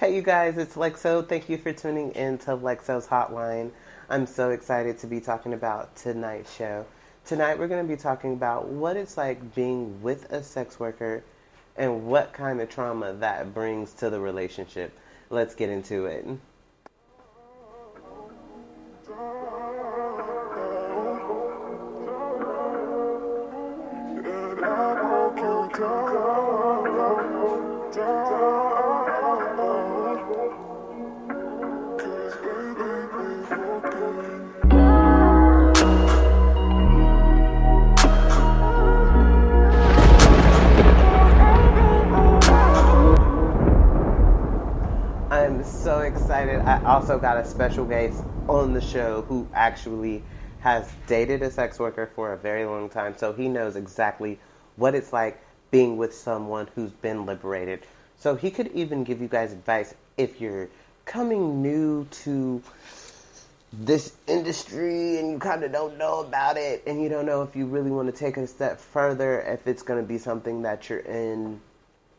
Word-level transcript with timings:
Hey, 0.00 0.16
you 0.16 0.22
guys, 0.22 0.56
it's 0.56 0.76
Lexo. 0.76 1.28
Thank 1.28 1.50
you 1.50 1.58
for 1.58 1.74
tuning 1.74 2.12
in 2.12 2.38
to 2.38 2.52
Lexo's 2.52 3.06
Hotline. 3.06 3.70
I'm 4.08 4.24
so 4.24 4.48
excited 4.48 4.98
to 5.00 5.06
be 5.06 5.20
talking 5.20 5.52
about 5.52 5.94
tonight's 5.94 6.56
show. 6.56 6.86
Tonight, 7.26 7.58
we're 7.58 7.68
going 7.68 7.86
to 7.86 7.96
be 7.96 8.00
talking 8.00 8.32
about 8.32 8.66
what 8.66 8.96
it's 8.96 9.18
like 9.18 9.54
being 9.54 10.00
with 10.00 10.32
a 10.32 10.42
sex 10.42 10.80
worker 10.80 11.22
and 11.76 12.06
what 12.06 12.32
kind 12.32 12.62
of 12.62 12.70
trauma 12.70 13.12
that 13.12 13.52
brings 13.52 13.92
to 13.92 14.08
the 14.08 14.18
relationship. 14.18 14.98
Let's 15.28 15.54
get 15.54 15.68
into 15.68 16.06
it. 16.06 16.26
I 46.60 46.82
also 46.84 47.18
got 47.18 47.38
a 47.38 47.44
special 47.44 47.84
guest 47.86 48.22
on 48.48 48.74
the 48.74 48.80
show 48.80 49.22
who 49.22 49.48
actually 49.54 50.22
has 50.60 50.90
dated 51.06 51.42
a 51.42 51.50
sex 51.50 51.78
worker 51.78 52.10
for 52.14 52.32
a 52.32 52.36
very 52.36 52.66
long 52.66 52.90
time, 52.90 53.16
so 53.16 53.32
he 53.32 53.48
knows 53.48 53.76
exactly 53.76 54.38
what 54.76 54.94
it's 54.94 55.12
like 55.12 55.42
being 55.70 55.96
with 55.96 56.14
someone 56.14 56.68
who's 56.74 56.92
been 56.92 57.24
liberated. 57.24 57.86
So 58.18 58.34
he 58.36 58.50
could 58.50 58.68
even 58.74 59.04
give 59.04 59.22
you 59.22 59.28
guys 59.28 59.52
advice 59.52 59.94
if 60.18 60.40
you're 60.40 60.68
coming 61.06 61.62
new 61.62 62.06
to 62.10 62.62
this 63.72 64.16
industry 64.26 65.18
and 65.18 65.30
you 65.30 65.38
kind 65.38 65.62
of 65.62 65.72
don't 65.72 65.96
know 65.96 66.20
about 66.20 66.56
it 66.56 66.82
and 66.86 67.00
you 67.02 67.08
don't 67.08 67.24
know 67.24 67.42
if 67.42 67.56
you 67.56 67.66
really 67.66 67.90
want 67.90 68.12
to 68.12 68.18
take 68.18 68.36
a 68.36 68.46
step 68.46 68.78
further, 68.78 69.40
if 69.40 69.66
it's 69.66 69.82
going 69.82 70.00
to 70.00 70.06
be 70.06 70.18
something 70.18 70.62
that 70.62 70.90
you're 70.90 70.98
in 70.98 71.60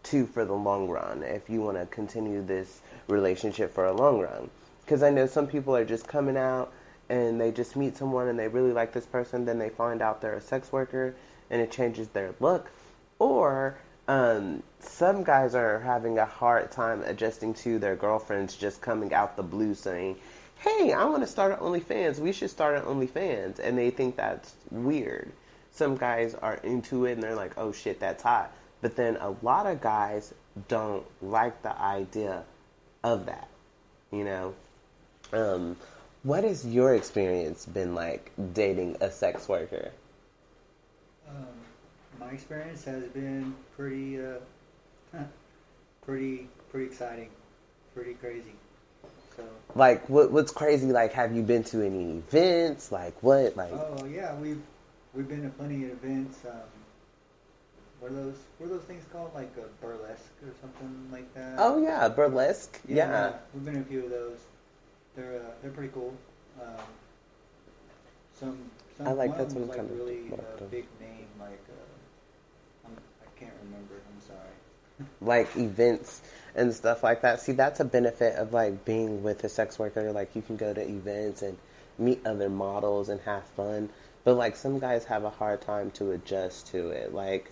to 0.03 0.25
for 0.25 0.45
the 0.45 0.53
long 0.53 0.89
run 0.89 1.23
if 1.23 1.49
you 1.49 1.61
want 1.61 1.77
to 1.77 1.85
continue 1.87 2.43
this 2.43 2.81
relationship 3.07 3.73
for 3.73 3.85
a 3.85 3.93
long 3.93 4.19
run. 4.19 4.49
Because 4.81 5.03
I 5.03 5.09
know 5.09 5.25
some 5.25 5.47
people 5.47 5.75
are 5.75 5.85
just 5.85 6.07
coming 6.07 6.37
out 6.37 6.71
and 7.09 7.39
they 7.39 7.51
just 7.51 7.75
meet 7.75 7.97
someone 7.97 8.27
and 8.27 8.39
they 8.39 8.47
really 8.47 8.71
like 8.71 8.93
this 8.93 9.05
person, 9.05 9.45
then 9.45 9.59
they 9.59 9.69
find 9.69 10.01
out 10.01 10.21
they're 10.21 10.35
a 10.35 10.41
sex 10.41 10.71
worker 10.71 11.15
and 11.49 11.61
it 11.61 11.71
changes 11.71 12.07
their 12.09 12.33
look. 12.39 12.71
Or 13.19 13.77
um, 14.07 14.63
some 14.79 15.23
guys 15.23 15.53
are 15.53 15.79
having 15.79 16.17
a 16.17 16.25
hard 16.25 16.71
time 16.71 17.03
adjusting 17.03 17.53
to 17.55 17.79
their 17.79 17.95
girlfriends 17.95 18.55
just 18.55 18.81
coming 18.81 19.13
out 19.13 19.35
the 19.35 19.43
blue 19.43 19.75
saying, 19.75 20.17
Hey, 20.57 20.93
I 20.93 21.05
want 21.05 21.23
to 21.23 21.27
start 21.27 21.53
an 21.53 21.59
OnlyFans. 21.59 22.19
We 22.19 22.31
should 22.31 22.49
start 22.49 22.77
an 22.77 22.83
OnlyFans. 22.83 23.59
And 23.59 23.77
they 23.77 23.89
think 23.89 24.15
that's 24.15 24.55
weird. 24.69 25.31
Some 25.71 25.97
guys 25.97 26.35
are 26.35 26.55
into 26.63 27.05
it 27.05 27.13
and 27.13 27.23
they're 27.23 27.35
like, 27.35 27.57
Oh 27.57 27.71
shit, 27.71 27.99
that's 27.99 28.23
hot. 28.23 28.53
But 28.81 28.95
then 28.95 29.17
a 29.17 29.35
lot 29.41 29.67
of 29.67 29.81
guys 29.81 30.33
don't 30.67 31.05
like 31.21 31.61
the 31.61 31.79
idea 31.79 32.43
of 33.03 33.25
that. 33.25 33.47
You 34.11 34.23
know? 34.23 34.55
Um, 35.33 35.77
what 36.23 36.43
has 36.43 36.65
your 36.65 36.95
experience 36.95 37.65
been 37.65 37.95
like 37.95 38.31
dating 38.53 38.97
a 39.01 39.09
sex 39.09 39.47
worker? 39.47 39.91
Um, 41.29 41.45
my 42.19 42.27
experience 42.27 42.83
has 42.85 43.03
been 43.05 43.55
pretty, 43.75 44.21
uh, 44.21 45.23
pretty, 46.01 46.47
pretty 46.69 46.85
exciting, 46.87 47.29
pretty 47.95 48.13
crazy. 48.15 48.53
So. 49.35 49.43
Like, 49.75 50.07
what, 50.09 50.31
what's 50.31 50.51
crazy? 50.51 50.91
Like, 50.91 51.13
have 51.13 51.33
you 51.33 51.41
been 51.41 51.63
to 51.65 51.81
any 51.81 52.17
events? 52.17 52.91
Like, 52.91 53.15
what? 53.23 53.55
Like, 53.55 53.71
Oh 53.71 54.05
yeah, 54.05 54.35
we've 54.35 54.61
we've 55.13 55.27
been 55.27 55.43
to 55.43 55.49
plenty 55.49 55.85
of 55.85 55.91
events. 55.91 56.39
Um, 56.45 56.59
what 58.01 58.11
are 58.11 58.15
those? 58.15 58.37
What 58.57 58.65
are 58.65 58.69
those 58.69 58.83
things 58.83 59.05
called? 59.11 59.31
Like 59.35 59.51
a 59.57 59.85
burlesque 59.85 60.33
or 60.43 60.51
something 60.59 61.09
like 61.11 61.31
that. 61.35 61.53
oh 61.59 61.81
yeah, 61.81 62.09
burlesque. 62.09 62.79
Yeah. 62.87 63.33
we've 63.53 63.63
been 63.63 63.75
to 63.75 63.81
a 63.81 63.83
few 63.83 64.03
of 64.05 64.09
those. 64.09 64.39
They're 65.15 65.35
uh, 65.35 65.51
they're 65.61 65.71
pretty 65.71 65.93
cool. 65.93 66.13
Um, 66.59 66.83
some, 68.39 68.57
some 68.97 69.07
I 69.07 69.11
like 69.11 69.29
one 69.29 69.37
that 69.37 69.47
of 69.47 69.53
them 69.53 69.67
one 69.67 69.77
kind 69.77 69.89
like 69.89 69.99
of 69.99 70.05
really 70.05 70.21
what 70.29 70.39
uh, 70.39 70.65
big 70.65 70.85
name. 70.99 71.27
Like 71.39 71.63
uh, 71.69 72.87
I'm, 72.87 72.97
I 73.21 73.39
can't 73.39 73.53
remember. 73.65 73.93
I'm 73.93 74.27
sorry. 74.27 75.07
like 75.21 75.55
events 75.55 76.21
and 76.55 76.73
stuff 76.73 77.03
like 77.03 77.21
that. 77.21 77.39
See, 77.39 77.51
that's 77.51 77.81
a 77.81 77.85
benefit 77.85 78.35
of 78.35 78.51
like 78.51 78.83
being 78.83 79.21
with 79.21 79.43
a 79.43 79.49
sex 79.49 79.77
worker. 79.77 80.11
Like 80.11 80.35
you 80.35 80.41
can 80.41 80.57
go 80.57 80.73
to 80.73 80.81
events 80.81 81.43
and 81.43 81.55
meet 81.99 82.25
other 82.25 82.49
models 82.49 83.09
and 83.09 83.21
have 83.21 83.43
fun. 83.49 83.89
But 84.23 84.37
like 84.37 84.55
some 84.55 84.79
guys 84.79 85.05
have 85.05 85.23
a 85.23 85.29
hard 85.29 85.61
time 85.61 85.91
to 85.91 86.13
adjust 86.13 86.67
to 86.71 86.89
it. 86.89 87.13
Like 87.13 87.51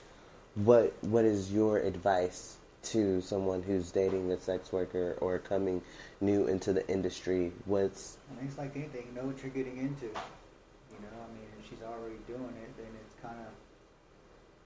what 0.56 0.94
what 1.02 1.26
is 1.26 1.52
your 1.52 1.78
advice 1.78 2.58
to 2.82 3.22
someone 3.22 3.62
who's 3.62 3.92
dating 3.92 4.32
a 4.32 4.40
sex 4.40 4.72
worker 4.72 5.18
or 5.20 5.40
coming 5.40 5.82
new 6.22 6.48
into 6.48 6.74
the 6.74 6.88
industry? 6.90 7.52
What's 7.66 8.18
I 8.32 8.40
mean, 8.40 8.48
it's 8.48 8.58
like 8.58 8.76
anything. 8.76 9.08
You 9.10 9.22
know 9.22 9.28
what 9.28 9.42
you're 9.42 9.52
getting 9.52 9.78
into. 9.78 10.06
You 10.06 11.00
know, 11.02 11.16
I 11.22 11.30
mean, 11.34 11.48
if 11.60 11.70
she's 11.70 11.84
already 11.84 12.20
doing 12.28 12.54
it, 12.64 12.72
then 12.78 12.92
it's 13.04 13.16
kind 13.22 13.38
of, 13.40 13.52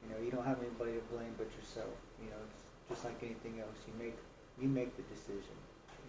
you 0.04 0.14
know, 0.14 0.24
you 0.24 0.32
don't 0.32 0.46
have 0.46 0.60
anybody 0.60 0.94
to 0.94 1.04
blame 1.14 1.34
but 1.38 1.48
yourself. 1.58 1.94
You 2.22 2.30
know, 2.30 2.42
it's 2.48 2.64
just 2.90 3.06
like 3.06 3.18
anything 3.22 3.60
else. 3.60 3.78
You 3.88 3.94
make 4.04 4.18
you 4.62 4.68
make 4.68 4.96
the 4.96 5.04
decision. 5.04 5.58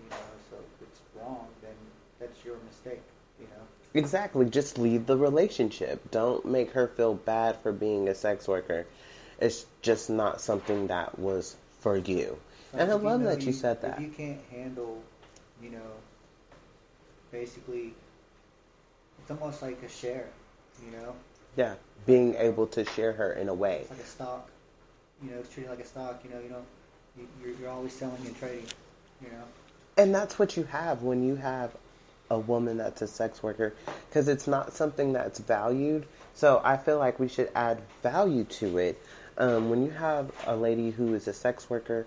You 0.03 0.11
know, 0.11 0.17
so 0.51 0.57
if 0.57 0.89
it's 0.89 1.01
wrong, 1.17 1.49
then 1.63 1.77
that's 2.21 2.45
your 2.45 2.57
mistake. 2.69 3.03
You 3.41 3.47
know. 3.47 3.65
Exactly. 3.95 4.49
Just 4.49 4.79
leave 4.79 5.07
the 5.07 5.17
relationship. 5.17 6.11
Don't 6.11 6.45
make 6.45 6.73
her 6.73 6.89
feel 6.89 7.15
bad 7.15 7.57
for 7.57 7.73
being 7.73 8.09
a 8.09 8.15
sex 8.15 8.47
worker. 8.47 8.87
It's 9.41 9.67
just 9.83 10.11
not 10.11 10.41
something 10.41 10.87
that 10.89 11.19
was 11.19 11.57
for 11.81 11.97
you. 11.97 12.39
So 12.73 12.79
and 12.79 12.91
I 12.91 12.95
love 12.95 13.21
know 13.21 13.27
that 13.27 13.43
you, 13.43 13.53
said 13.53 13.81
that. 13.83 13.99
If 13.99 14.05
you 14.05 14.11
can't 14.11 14.41
handle, 14.51 15.03
you 15.63 15.71
know, 15.71 15.93
basically, 17.31 17.95
it's 19.21 19.31
almost 19.31 19.63
like 19.63 19.83
a 19.83 19.89
share. 19.89 20.29
You 20.85 20.91
know, 20.99 21.15
Yeah. 21.57 21.75
Being 22.07 22.35
able 22.35 22.67
to 22.69 22.85
share 22.85 23.13
her 23.13 23.33
in 23.33 23.49
a 23.49 23.55
way. 23.55 23.81
it's 23.83 23.91
like 23.91 24.01
a 24.01 24.05
stock. 24.05 24.51
You 25.23 25.31
know, 25.31 25.39
it's 25.39 25.49
treated 25.49 25.71
like 25.71 25.81
a 25.81 25.87
stock. 25.87 26.21
You 26.25 26.31
know, 26.31 26.41
you 26.41 26.49
don't. 26.49 26.65
You, 27.17 27.29
you're, 27.41 27.55
you're 27.61 27.71
always 27.71 27.93
selling 27.93 28.27
and 28.27 28.37
trading. 28.37 28.67
You 29.23 29.29
know. 29.29 29.45
And 29.97 30.15
that's 30.15 30.39
what 30.39 30.57
you 30.57 30.65
have 30.65 31.03
when 31.03 31.25
you 31.25 31.37
have 31.37 31.71
a 32.31 32.39
woman 32.39 32.79
that's 32.79 33.03
a 33.03 33.07
sex 33.07 33.43
worker 33.43 33.75
because 34.09 34.29
it's 34.29 34.47
not 34.47 34.73
something 34.73 35.13
that's 35.13 35.39
valued. 35.39 36.07
So 36.35 36.61
I 36.65 36.77
feel 36.77 36.99
like 36.99 37.21
we 37.21 37.29
should 37.29 37.51
add 37.55 37.81
value 38.03 38.45
to 38.45 38.79
it. 38.79 39.01
Um, 39.37 39.69
when 39.71 39.85
you 39.85 39.91
have 39.91 40.31
a 40.47 40.55
lady 40.57 40.91
who 40.91 41.15
is 41.15 41.27
a 41.27 41.33
sex 41.33 41.69
worker, 41.69 42.07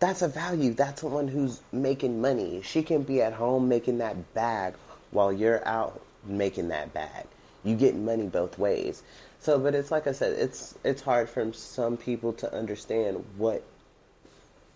that's 0.00 0.22
a 0.22 0.28
value. 0.28 0.72
That's 0.74 1.02
someone 1.02 1.28
who's 1.28 1.60
making 1.72 2.20
money. 2.20 2.62
She 2.64 2.82
can 2.82 3.02
be 3.02 3.22
at 3.22 3.32
home 3.32 3.68
making 3.68 3.98
that 3.98 4.34
bag 4.34 4.74
while 5.10 5.32
you're 5.32 5.66
out 5.66 6.00
making 6.24 6.68
that 6.68 6.92
bag. 6.92 7.26
You 7.64 7.76
get 7.76 7.94
money 7.94 8.26
both 8.26 8.58
ways. 8.58 9.02
So, 9.40 9.58
but 9.58 9.74
it's 9.74 9.90
like 9.90 10.06
I 10.06 10.12
said, 10.12 10.38
it's 10.38 10.74
it's 10.84 11.02
hard 11.02 11.28
for 11.28 11.52
some 11.52 11.96
people 11.96 12.32
to 12.34 12.52
understand 12.54 13.24
what 13.36 13.62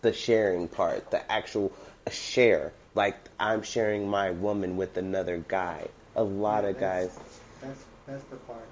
the 0.02 0.12
sharing 0.12 0.68
part, 0.68 1.10
the 1.10 1.30
actual 1.32 1.72
share. 2.10 2.72
Like 2.94 3.16
I'm 3.40 3.62
sharing 3.62 4.08
my 4.08 4.30
woman 4.30 4.76
with 4.76 4.96
another 4.96 5.42
guy. 5.48 5.88
A 6.16 6.22
lot 6.22 6.64
Yeah, 6.64 6.70
of 6.70 6.78
that's- 6.78 7.14
guys. 7.16 7.24
That's 7.62 7.84
that's 8.06 8.24
the 8.24 8.36
part. 8.36 8.68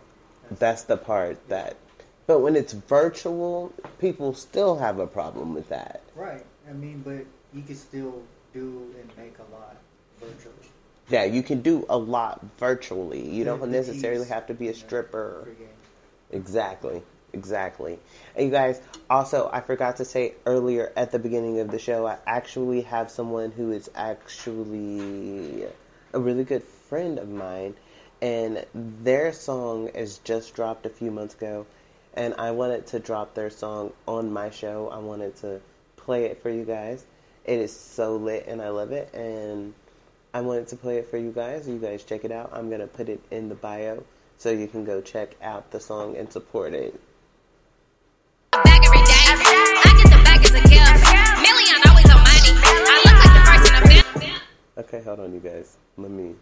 That's, 0.49 0.61
That's 0.61 0.83
the 0.85 0.97
part 0.99 1.49
that. 1.49 1.77
But 2.33 2.41
when 2.41 2.57
it's 2.57 2.73
virtual, 2.73 3.75
people 4.01 4.33
still 4.33 4.79
have 4.79 4.99
a 4.99 5.07
problem 5.07 5.53
with 5.53 5.69
that. 5.69 6.01
right. 6.17 6.43
I 6.67 6.73
mean, 6.73 7.03
but 7.05 7.27
you 7.53 7.61
can 7.61 7.77
still 7.77 8.23
do 8.55 8.95
and 8.99 9.11
make 9.19 9.37
a 9.39 9.55
lot 9.55 9.77
virtually. 10.19 10.55
Yeah, 11.11 11.25
you 11.25 11.43
can 11.43 11.61
do 11.61 11.85
a 11.91 11.99
lot 11.99 12.43
virtually. 12.59 13.21
You 13.21 13.45
don't 13.45 13.71
necessarily 13.71 14.27
have 14.29 14.47
to 14.47 14.55
be 14.55 14.69
a 14.69 14.75
stripper. 14.75 15.47
Exactly. 16.31 17.03
Exactly. 17.35 17.99
And 18.35 18.47
you 18.47 18.51
guys, 18.51 18.81
also, 19.11 19.51
I 19.53 19.61
forgot 19.61 19.99
to 19.99 20.07
say 20.07 20.33
earlier 20.47 20.91
at 20.97 21.13
the 21.13 21.19
beginning 21.19 21.61
of 21.61 21.71
the 21.71 21.79
show, 21.79 22.07
I 22.07 22.17
actually 22.27 22.81
have 22.81 23.11
someone 23.11 23.51
who 23.51 23.73
is 23.73 23.91
actually 23.95 25.67
a 26.15 26.19
really 26.19 26.45
good 26.45 26.63
friend 26.63 27.19
of 27.19 27.29
mine, 27.29 27.75
and 28.23 28.65
their 28.75 29.35
song 29.35 29.89
is 29.89 30.17
just 30.25 30.55
dropped 30.55 30.87
a 30.87 30.91
few 30.91 31.11
months 31.11 31.35
ago, 31.35 31.67
and 32.15 32.35
I 32.39 32.51
wanted 32.51 32.87
to 32.89 32.99
drop 32.99 33.35
their 33.35 33.51
song 33.51 33.93
on 34.07 34.33
my 34.33 34.51
show. 34.51 34.89
I 34.89 34.99
wanted 34.99 35.37
to 35.37 35.61
play 35.97 36.27
it 36.27 36.43
for 36.43 36.51
you 36.51 36.65
guys. 36.65 37.05
It 37.45 37.59
is 37.59 37.75
so 37.75 38.17
lit, 38.17 38.47
and 38.47 38.63
I 38.63 38.69
love 38.69 38.93
it, 38.93 39.13
and 39.15 39.75
I 40.35 40.41
wanted 40.41 40.69
to 40.69 40.77
play 40.77 40.99
it 40.99 41.09
for 41.09 41.19
you 41.19 41.33
guys. 41.33 41.69
You 41.69 41.79
guys 41.79 42.05
check 42.05 42.25
it 42.25 42.33
out. 42.33 42.51
I'm 42.53 42.71
gonna 42.71 42.87
put 42.87 43.09
it 43.09 43.21
in 43.31 43.49
the 43.49 43.55
bio 43.55 44.05
so 44.39 44.51
you 44.51 44.67
can 44.67 44.85
go 44.85 45.01
check 45.01 45.37
out 45.43 45.71
the 45.71 45.81
song 45.81 46.17
and 46.17 46.33
support 46.33 46.73
it. 46.75 47.01
Back 48.53 48.85
every 48.85 48.99
day. 48.99 49.13
I 49.13 50.01
get 50.03 50.11
the 50.11 50.23
bag 50.25 50.45
as 50.45 50.51
a 50.51 50.63
gift. 50.69 51.05
Million 51.43 51.83
always 51.89 52.11
on 52.11 52.21
money. 52.23 52.53
I 52.59 52.97
look 53.05 53.19
like 53.23 53.35
the 53.35 53.43
first 53.49 53.67
in 53.69 53.75
a 53.75 54.21
film. 54.21 54.41
Okay, 54.79 55.03
hold 55.03 55.21
on, 55.21 55.33
you 55.33 55.41
guys. 55.41 55.77
Let 55.97 56.11
me. 56.11 56.35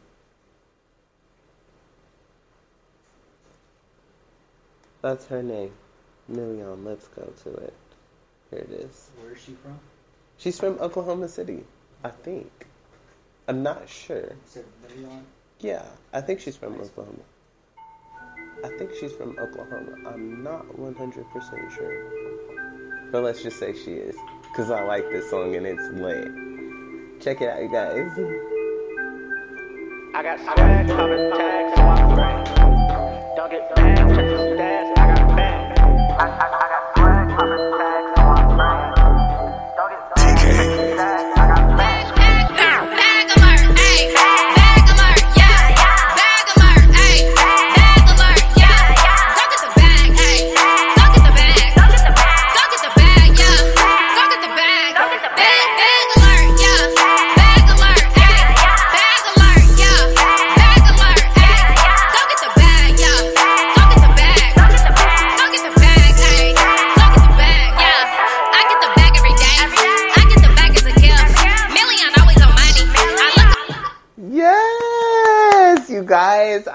That's 5.03 5.27
her 5.27 5.43
name. 5.43 5.73
Million. 6.29 6.85
Let's 6.85 7.09
go 7.09 7.33
to 7.45 7.51
it. 7.51 7.75
Here 8.51 8.61
it 8.61 8.71
is. 8.71 9.11
Where 9.21 9.33
is 9.33 9.41
she 9.41 9.53
from? 9.53 9.79
She's 10.37 10.59
from 10.59 10.79
Oklahoma 10.81 11.29
City, 11.29 11.65
I 12.05 12.11
think. 12.11 12.67
I'm 13.49 13.63
not 13.63 13.89
sure. 13.89 14.33
Said 14.45 14.65
Million? 14.89 15.25
Yeah, 15.61 15.85
I 16.13 16.21
think 16.21 16.41
she's 16.41 16.57
from 16.57 16.75
Oklahoma. 16.81 17.19
I 18.65 18.69
think 18.79 18.93
she's 18.99 19.13
from 19.13 19.39
Oklahoma. 19.39 20.09
I'm 20.09 20.43
not 20.43 20.67
100% 20.77 21.75
sure. 21.75 23.11
But 23.11 23.23
let's 23.23 23.43
just 23.43 23.59
say 23.59 23.73
she 23.73 23.93
is. 23.93 24.17
Because 24.43 24.71
I 24.71 24.83
like 24.85 25.09
this 25.11 25.29
song 25.31 25.55
and 25.57 25.67
it's 25.67 25.89
lit. 25.91 27.21
Check 27.21 27.41
it 27.41 27.49
out, 27.49 27.63
you 27.63 27.71
guys. 27.71 28.11
I 30.15 30.23
got 30.23 30.41
swag, 30.41 30.89
common 30.89 31.31
tags, 31.33 31.77
so 31.77 31.83
I'm 31.83 32.60
check 33.49 33.71
the 33.71 34.55
stats, 34.55 34.99
I 34.99 35.15
got 35.15 35.37
bag. 35.37 35.79
I, 35.79 36.27
I, 36.29 36.47
I 36.47 36.69
got 36.69 36.85
swag, 36.95 37.39
common 37.39 37.70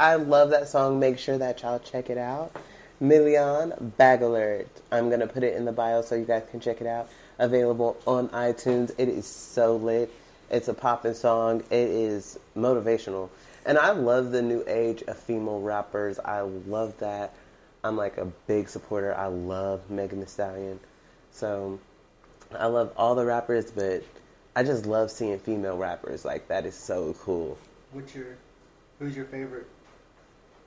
I 0.06 0.18
love 0.18 0.52
that 0.52 0.68
song. 0.68 1.00
Make 1.00 1.18
sure 1.18 1.40
that 1.40 1.64
y'all 1.64 1.80
check 1.80 2.12
it 2.12 2.18
out. 2.20 2.56
Million 3.00 3.74
Bag 3.98 4.22
Alert. 4.22 4.68
I'm 4.92 5.08
going 5.08 5.20
to 5.20 5.26
put 5.26 5.42
it 5.42 5.56
in 5.56 5.66
the 5.66 5.72
bio 5.72 6.04
so 6.04 6.14
you 6.14 6.26
guys 6.26 6.44
can 6.52 6.60
check 6.60 6.80
it 6.80 6.86
out. 6.86 7.10
Available 7.40 7.98
on 8.06 8.30
iTunes. 8.30 8.92
It 9.00 9.10
is 9.10 9.26
so 9.26 9.78
lit. 9.78 10.14
It's 10.52 10.68
a 10.68 10.76
poppin' 10.76 11.16
song. 11.16 11.62
It 11.72 11.90
is 11.90 12.38
motivational. 12.56 13.30
And 13.66 13.80
I 13.80 13.94
love 13.94 14.32
the 14.32 14.44
new 14.44 14.64
age 14.68 15.02
of 15.08 15.18
female 15.18 15.60
rappers. 15.60 16.20
I 16.20 16.42
love 16.42 16.96
that. 17.00 17.34
I'm 17.84 17.98
like 17.98 18.20
a 18.20 18.26
big 18.46 18.70
supporter. 18.70 19.18
I 19.18 19.26
love 19.26 19.90
Megan 19.90 20.20
Thee 20.20 20.28
Stallion. 20.28 20.80
So 21.32 21.80
I 22.52 22.68
love 22.68 22.94
all 22.96 23.16
the 23.16 23.26
rappers, 23.26 23.72
but 23.72 24.04
I 24.56 24.62
just 24.62 24.86
love 24.86 25.10
seeing 25.10 25.40
female 25.40 25.78
rappers. 25.78 26.24
Like 26.24 26.48
that 26.50 26.68
is 26.68 26.76
so 26.76 27.16
cool. 27.22 27.58
What's 27.92 28.14
your, 28.14 28.38
who's 29.00 29.16
your 29.16 29.26
favorite? 29.26 29.66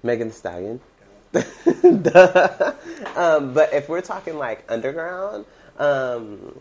Megan 0.03 0.29
Thee 0.29 0.35
Stallion. 0.35 0.81
Um, 3.17 3.53
but 3.53 3.73
if 3.73 3.89
we're 3.89 4.01
talking 4.01 4.39
like 4.39 4.65
underground, 4.69 5.45
um, 5.79 6.59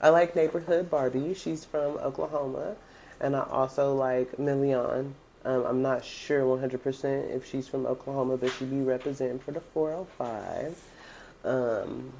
I 0.00 0.08
like 0.08 0.34
Neighborhood 0.34 0.90
Barbie. 0.90 1.34
She's 1.34 1.64
from 1.64 1.98
Oklahoma, 1.98 2.74
and 3.20 3.36
I 3.36 3.42
also 3.42 3.94
like 3.94 4.38
Million. 4.38 5.14
Um, 5.44 5.64
I'm 5.66 5.82
not 5.82 6.04
sure 6.04 6.42
100% 6.42 7.34
if 7.34 7.48
she's 7.48 7.68
from 7.68 7.86
Oklahoma, 7.86 8.36
but 8.36 8.50
she 8.52 8.64
be 8.64 8.80
representing 8.80 9.38
for 9.38 9.52
the 9.52 9.60
405. 9.60 10.80
Um, 11.44 12.12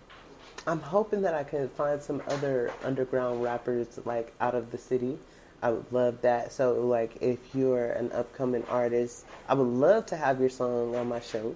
I'm 0.67 0.81
hoping 0.81 1.23
that 1.23 1.35
I 1.35 1.45
can 1.45 1.69
find 1.69 2.01
some 2.01 2.23
other 2.29 2.73
underground 2.85 3.43
rappers 3.43 3.99
like 4.05 4.33
out 4.41 4.55
of 4.55 4.71
the 4.71 4.79
city. 4.79 5.19
I 5.63 5.71
would 5.71 5.87
love 5.93 6.21
that. 6.23 6.53
So 6.53 6.75
like 6.75 7.17
if 7.21 7.39
you're 7.55 7.93
an 7.93 8.11
upcoming 8.13 8.65
artist, 8.69 9.25
I 9.49 9.55
would 9.55 9.63
love 9.67 10.07
to 10.07 10.17
have 10.17 10.41
your 10.41 10.51
song 10.51 10.97
on 10.97 11.09
my 11.09 11.21
show. 11.21 11.55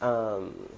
Um, 0.00 0.68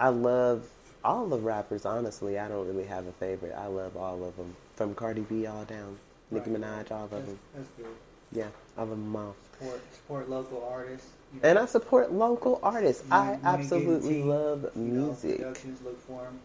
I 0.00 0.08
love 0.08 0.66
all 1.04 1.26
the 1.26 1.38
rappers. 1.38 1.86
Honestly, 1.86 2.38
I 2.38 2.48
don't 2.48 2.66
really 2.66 2.86
have 2.86 3.06
a 3.06 3.12
favorite. 3.12 3.54
I 3.56 3.66
love 3.66 3.96
all 3.96 4.24
of 4.24 4.36
them, 4.36 4.54
from 4.74 4.94
Cardi 4.94 5.22
B 5.22 5.46
all 5.46 5.64
down, 5.64 5.96
Nicki 6.30 6.50
Right. 6.50 6.60
Minaj, 6.60 6.90
all 6.90 7.04
of 7.04 7.10
That's, 7.10 7.26
them. 7.26 7.38
that's 7.54 7.68
good. 7.76 7.86
Yeah, 8.32 8.48
I 8.76 8.80
love 8.80 8.90
them 8.90 9.14
all. 9.16 9.34
Support, 9.58 9.80
support 9.94 10.28
local 10.28 10.68
artists. 10.70 11.08
you 11.34 11.40
know. 11.40 11.48
And 11.48 11.58
I 11.58 11.66
support 11.66 12.12
local 12.12 12.60
artists. 12.62 13.04
You- 13.06 13.14
I 13.14 13.32
you 13.34 13.40
absolutely 13.44 14.22
love 14.22 14.70
you 14.76 14.82
know, 14.82 15.06
music. 15.06 15.38
productions 15.38 15.80
look 15.82 16.00
for 16.06 16.22
them. 16.24 16.40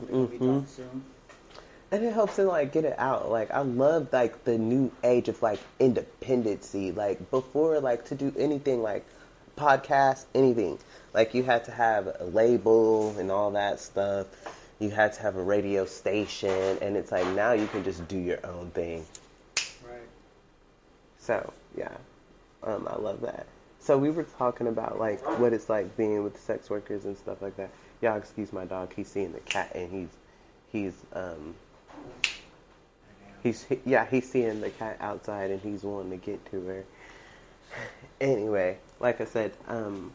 They're 0.00 0.38
Mhm. 0.38 0.66
soon. 0.68 1.04
And 1.92 2.02
it 2.02 2.14
helps 2.14 2.36
to 2.36 2.44
like 2.44 2.72
get 2.72 2.84
it 2.84 2.98
out. 2.98 3.30
Like 3.30 3.50
i 3.50 3.60
love 3.60 4.08
like 4.12 4.44
the 4.44 4.56
new 4.58 4.90
age 5.04 5.28
of 5.28 5.40
like 5.42 5.60
independency. 5.78 6.90
Like 6.90 7.30
before 7.30 7.78
like 7.80 8.06
to 8.06 8.14
do 8.14 8.34
anything 8.36 8.82
like 8.82 9.04
podcast 9.56 10.24
anything 10.34 10.78
like 11.12 11.34
you 11.34 11.42
had 11.42 11.62
to 11.66 11.70
have 11.70 12.06
a 12.18 12.24
label 12.24 13.16
and 13.18 13.30
all 13.30 13.50
that 13.52 13.78
stuff. 13.78 14.26
You 14.80 14.90
had 14.90 15.12
to 15.12 15.22
have 15.22 15.36
a 15.36 15.42
radio 15.42 15.84
station 15.84 16.78
and 16.80 16.96
it's 16.96 17.12
like 17.12 17.26
now 17.28 17.52
you 17.52 17.66
can 17.66 17.84
just 17.84 18.08
do 18.08 18.18
your 18.18 18.44
own 18.44 18.70
thing. 18.70 19.04
Right. 19.86 20.00
so 21.18 21.52
yeah. 21.76 21.94
Um, 22.64 22.88
i 22.90 22.96
love 22.96 23.20
that. 23.20 23.46
So 23.80 23.98
we 23.98 24.10
were 24.10 24.22
talking 24.22 24.68
about 24.68 24.98
like 24.98 25.20
what 25.38 25.52
it's 25.52 25.68
like 25.68 25.94
being 25.96 26.24
with 26.24 26.40
sex 26.40 26.70
workers 26.70 27.04
and 27.04 27.18
stuff 27.18 27.42
like 27.42 27.56
that. 27.58 27.68
Y'all 28.00 28.16
excuse 28.16 28.50
my 28.50 28.64
dog. 28.64 28.94
He's 28.94 29.08
seeing 29.08 29.32
the 29.32 29.40
cat 29.40 29.72
and 29.74 29.92
he's 29.92 30.08
he's 30.72 30.94
um 31.12 31.54
He's 33.42 33.66
yeah, 33.84 34.06
he's 34.06 34.30
seeing 34.30 34.60
the 34.60 34.70
cat 34.70 34.96
outside 35.00 35.50
and 35.50 35.60
he's 35.60 35.82
wanting 35.82 36.10
to 36.18 36.24
get 36.24 36.44
to 36.50 36.64
her. 36.66 36.84
Anyway, 38.20 38.78
like 39.00 39.20
I 39.20 39.24
said, 39.24 39.52
um, 39.66 40.12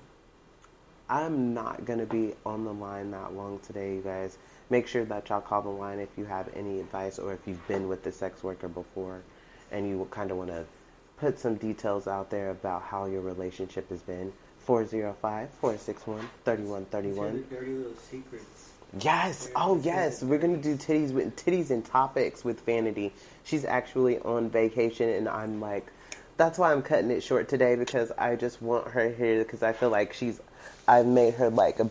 I'm 1.09 1.53
not 1.53 1.85
gonna 1.85 2.05
be 2.05 2.33
on 2.45 2.63
the 2.63 2.73
line 2.73 3.11
that 3.11 3.33
long 3.33 3.59
today, 3.59 3.95
you 3.95 4.01
guys. 4.01 4.37
Make 4.69 4.87
sure 4.87 5.05
that 5.05 5.29
y'all 5.29 5.41
call 5.41 5.61
the 5.61 5.69
line 5.69 5.99
if 5.99 6.09
you 6.17 6.25
have 6.25 6.49
any 6.55 6.79
advice 6.79 7.19
or 7.19 7.33
if 7.33 7.39
you've 7.45 7.65
been 7.67 7.87
with 7.87 8.03
the 8.03 8.11
sex 8.11 8.43
worker 8.43 8.67
before, 8.67 9.21
and 9.71 9.87
you 9.87 10.07
kind 10.11 10.31
of 10.31 10.37
want 10.37 10.49
to 10.49 10.65
put 11.17 11.39
some 11.39 11.55
details 11.55 12.07
out 12.07 12.29
there 12.29 12.51
about 12.51 12.83
how 12.83 13.05
your 13.05 13.21
relationship 13.21 13.89
has 13.89 14.01
been. 14.01 14.31
405-461-3131. 14.67 16.27
Dirty, 16.45 17.43
dirty 17.49 17.71
little 17.71 17.95
secrets. 17.95 18.71
Yes. 18.99 19.49
Oh, 19.55 19.79
yes. 19.83 20.23
We're 20.23 20.37
gonna 20.37 20.57
do 20.57 20.75
titties 20.75 21.11
with 21.11 21.35
titties 21.35 21.71
and 21.71 21.83
topics 21.85 22.43
with 22.43 22.61
Vanity. 22.65 23.13
She's 23.43 23.65
actually 23.65 24.19
on 24.19 24.49
vacation, 24.49 25.09
and 25.09 25.27
I'm 25.27 25.59
like, 25.59 25.91
that's 26.37 26.57
why 26.57 26.71
I'm 26.71 26.81
cutting 26.81 27.11
it 27.11 27.21
short 27.21 27.49
today 27.49 27.75
because 27.75 28.11
I 28.17 28.35
just 28.35 28.61
want 28.61 28.87
her 28.89 29.09
here 29.09 29.43
because 29.43 29.63
I 29.63 29.73
feel 29.73 29.89
like 29.89 30.13
she's, 30.13 30.39
I've 30.87 31.05
made 31.05 31.33
her 31.35 31.49
like 31.49 31.79
a, 31.79 31.89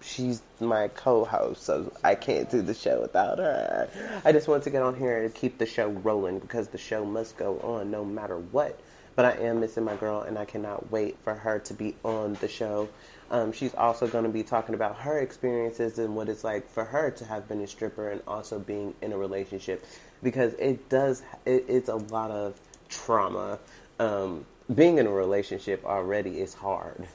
she's 0.00 0.42
my 0.60 0.88
co-host, 0.88 1.62
so 1.62 1.92
I 2.02 2.14
can't 2.14 2.50
do 2.50 2.62
the 2.62 2.74
show 2.74 3.00
without 3.02 3.38
her. 3.38 3.88
I 4.24 4.32
just 4.32 4.48
want 4.48 4.62
to 4.64 4.70
get 4.70 4.82
on 4.82 4.96
here 4.96 5.22
and 5.24 5.34
keep 5.34 5.58
the 5.58 5.66
show 5.66 5.88
rolling 5.88 6.38
because 6.38 6.68
the 6.68 6.78
show 6.78 7.04
must 7.04 7.36
go 7.36 7.58
on 7.60 7.90
no 7.90 8.04
matter 8.04 8.38
what. 8.38 8.78
But 9.16 9.24
I 9.24 9.32
am 9.44 9.60
missing 9.60 9.84
my 9.84 9.96
girl, 9.96 10.22
and 10.22 10.38
I 10.38 10.44
cannot 10.44 10.90
wait 10.90 11.18
for 11.24 11.34
her 11.34 11.58
to 11.58 11.74
be 11.74 11.96
on 12.04 12.34
the 12.34 12.48
show. 12.48 12.88
Um, 13.30 13.52
she's 13.52 13.74
also 13.74 14.08
going 14.08 14.24
to 14.24 14.30
be 14.30 14.42
talking 14.42 14.74
about 14.74 14.96
her 14.96 15.20
experiences 15.20 15.98
and 15.98 16.16
what 16.16 16.28
it's 16.28 16.42
like 16.42 16.68
for 16.68 16.84
her 16.84 17.10
to 17.12 17.24
have 17.24 17.48
been 17.48 17.60
a 17.60 17.66
stripper 17.66 18.10
and 18.10 18.20
also 18.26 18.58
being 18.58 18.94
in 19.02 19.12
a 19.12 19.16
relationship 19.16 19.84
because 20.22 20.54
it 20.54 20.88
does 20.88 21.22
it, 21.46 21.64
it's 21.68 21.88
a 21.88 21.96
lot 21.96 22.30
of 22.30 22.58
trauma. 22.88 23.58
Um, 24.00 24.46
being 24.74 24.98
in 24.98 25.06
a 25.06 25.10
relationship 25.10 25.84
already 25.84 26.40
is 26.40 26.54
hard. 26.54 27.06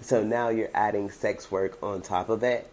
So 0.00 0.22
now 0.22 0.48
you're 0.48 0.70
adding 0.74 1.10
sex 1.10 1.50
work 1.50 1.82
on 1.82 2.02
top 2.02 2.28
of 2.28 2.42
it. 2.42 2.70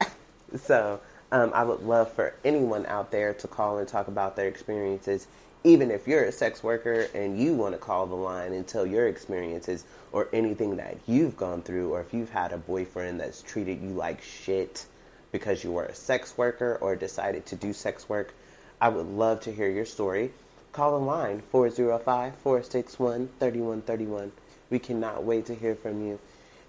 so 0.56 1.00
um, 1.32 1.50
I 1.54 1.64
would 1.64 1.82
love 1.82 2.12
for 2.12 2.34
anyone 2.44 2.86
out 2.86 3.10
there 3.10 3.34
to 3.34 3.48
call 3.48 3.78
and 3.78 3.88
talk 3.88 4.08
about 4.08 4.36
their 4.36 4.48
experiences, 4.48 5.26
even 5.64 5.90
if 5.90 6.06
you're 6.06 6.24
a 6.24 6.32
sex 6.32 6.62
worker 6.62 7.08
and 7.14 7.40
you 7.40 7.54
want 7.54 7.74
to 7.74 7.78
call 7.78 8.06
the 8.06 8.14
line 8.14 8.52
and 8.52 8.66
tell 8.66 8.84
your 8.84 9.08
experiences 9.08 9.84
or 10.12 10.28
anything 10.34 10.76
that 10.76 10.96
you've 11.06 11.36
gone 11.38 11.62
through, 11.62 11.90
or 11.90 12.02
if 12.02 12.12
you've 12.12 12.30
had 12.30 12.52
a 12.52 12.58
boyfriend 12.58 13.18
that's 13.18 13.42
treated 13.42 13.80
you 13.80 13.88
like 13.88 14.22
shit 14.22 14.84
because 15.32 15.64
you 15.64 15.72
were 15.72 15.86
a 15.86 15.94
sex 15.94 16.36
worker 16.36 16.78
or 16.80 16.94
decided 16.94 17.46
to 17.46 17.56
do 17.56 17.72
sex 17.72 18.08
work. 18.08 18.34
I 18.80 18.88
would 18.88 19.06
love 19.06 19.40
to 19.40 19.52
hear 19.52 19.68
your 19.70 19.86
story. 19.86 20.30
Call 20.72 20.98
the 20.98 21.04
line 21.04 21.42
405 21.50 22.34
461 22.36 23.28
3131. 23.40 24.32
We 24.70 24.78
cannot 24.78 25.24
wait 25.24 25.46
to 25.46 25.54
hear 25.54 25.74
from 25.74 26.06
you. 26.06 26.20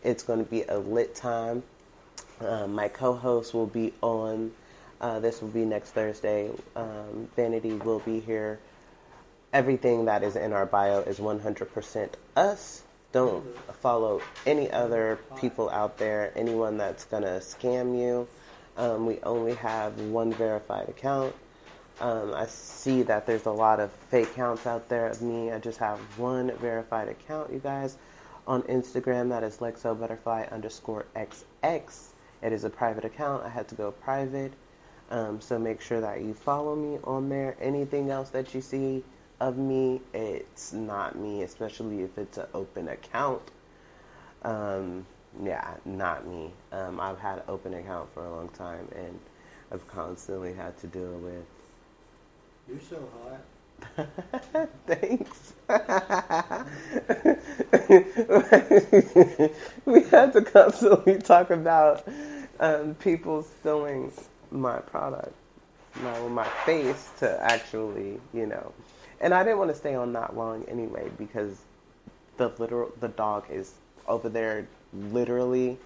It's 0.04 0.24
going 0.24 0.40
to 0.40 0.50
be 0.50 0.64
a 0.64 0.78
lit 0.78 1.16
time. 1.16 1.64
Um, 2.40 2.74
my 2.74 2.88
co 2.88 3.14
host 3.14 3.54
will 3.54 3.68
be 3.68 3.94
on. 4.02 4.52
Uh, 5.02 5.20
this 5.20 5.42
will 5.42 5.50
be 5.50 5.66
next 5.66 5.92
Thursday. 5.92 6.50
Um, 6.76 7.28
Vanity 7.36 7.74
will 7.74 8.00
be 8.00 8.20
here. 8.20 8.60
Everything 9.56 10.04
that 10.04 10.22
is 10.22 10.36
in 10.36 10.52
our 10.52 10.66
bio 10.66 11.00
is 11.00 11.18
100% 11.18 12.10
us. 12.36 12.84
Don't 13.14 13.58
follow 13.76 14.20
any 14.46 14.70
other 14.70 15.18
people 15.40 15.70
out 15.70 15.98
there, 15.98 16.34
anyone 16.36 16.76
that's 16.76 17.06
going 17.06 17.24
to 17.24 17.40
scam 17.40 17.98
you. 17.98 18.28
Um, 18.76 19.06
we 19.06 19.18
only 19.24 19.54
have 19.54 19.98
one 20.02 20.34
verified 20.34 20.90
account. 20.90 21.34
Um, 22.02 22.34
I 22.34 22.48
see 22.48 23.04
that 23.04 23.26
there's 23.26 23.46
a 23.46 23.52
lot 23.52 23.80
of 23.80 23.94
fake 23.94 24.32
accounts 24.32 24.68
out 24.68 24.90
there 24.90 25.08
of 25.08 25.22
me. 25.22 25.54
I 25.54 25.60
just 25.60 25.80
have 25.80 26.00
one 26.20 26.52
verified 26.58 27.08
account, 27.08 27.54
you 27.54 27.60
guys, 27.60 27.98
on 28.46 28.62
Instagram. 28.64 29.30
That 29.30 29.44
is 29.44 29.60
Lexo 29.60 29.98
Butterfly 29.98 30.48
underscore 30.52 31.06
XX. 31.16 32.08
It 32.42 32.52
is 32.52 32.66
a 32.66 32.70
private 32.70 33.06
account. 33.06 33.46
I 33.46 33.50
had 33.50 33.70
to 33.70 33.76
go 33.76 33.92
private. 33.92 34.52
Um, 35.10 35.40
so 35.40 35.58
make 35.58 35.80
sure 35.80 36.02
that 36.02 36.20
you 36.20 36.34
follow 36.34 36.76
me 36.76 37.00
on 37.06 37.30
there. 37.30 37.56
Anything 37.62 38.10
else 38.10 38.32
that 38.32 38.54
you 38.54 38.60
see 38.60 39.02
of 39.40 39.58
me, 39.58 40.02
it's 40.14 40.74
not 40.74 41.18
me, 41.18 41.44
especially 41.44 42.02
if 42.04 42.18
it's 42.18 42.38
an 42.38 42.48
open 42.54 42.88
account. 42.88 43.42
Um, 44.44 45.06
yeah, 45.44 45.76
not 45.86 46.28
me. 46.28 46.52
Um, 46.72 47.00
I've 47.00 47.20
had 47.20 47.40
an 47.40 47.44
open 47.48 47.74
account 47.74 48.10
for 48.14 48.26
a 48.26 48.36
long 48.36 48.50
time, 48.50 48.88
and 48.96 49.20
I've 49.72 49.88
constantly 49.88 50.54
had 50.54 50.78
to 50.80 50.88
deal 50.88 51.18
with. 51.18 51.46
You're 52.68 52.80
so 52.90 53.08
hot. 53.24 53.42
Thanks. 54.88 55.54
we 59.86 60.04
had 60.04 60.34
to 60.34 60.42
constantly 60.42 61.18
talk 61.20 61.50
about 61.50 62.06
um, 62.60 62.96
people 62.96 63.44
stealing 63.44 64.12
my 64.52 64.80
product, 64.80 65.34
my 66.02 66.20
my 66.30 66.48
face 66.66 67.10
to 67.20 67.42
actually, 67.44 68.20
you 68.34 68.46
know. 68.48 68.74
And 69.22 69.34
I 69.34 69.44
didn't 69.44 69.60
want 69.60 69.72
to 69.72 69.78
stay 69.78 69.96
on 69.96 70.14
that 70.14 70.36
long 70.36 70.64
anyway 70.66 71.10
because 71.18 71.62
the 72.38 72.50
literal 72.58 72.92
the 73.00 73.08
dog 73.08 73.46
is 73.50 73.76
over 74.08 74.30
there 74.30 74.68
literally 74.94 75.78